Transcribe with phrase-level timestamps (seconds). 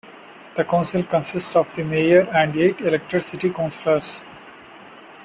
[0.55, 4.25] The council consists of the mayor and eight elected city councillors.